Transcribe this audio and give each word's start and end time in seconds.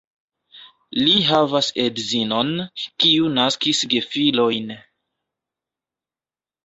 Li 0.99 1.11
havas 1.25 1.67
edzinon, 1.83 2.49
kiu 3.05 3.29
naskis 3.35 3.83
gefilojn. 3.95 4.75